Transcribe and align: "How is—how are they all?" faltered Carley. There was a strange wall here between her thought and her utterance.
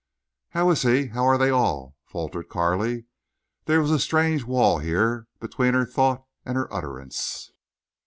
"How 0.49 0.71
is—how 0.71 1.23
are 1.23 1.37
they 1.37 1.51
all?" 1.51 1.95
faltered 2.07 2.49
Carley. 2.49 3.05
There 3.65 3.79
was 3.79 3.91
a 3.91 3.99
strange 3.99 4.43
wall 4.43 4.79
here 4.79 5.27
between 5.39 5.75
her 5.75 5.85
thought 5.85 6.25
and 6.43 6.57
her 6.57 6.73
utterance. 6.73 7.51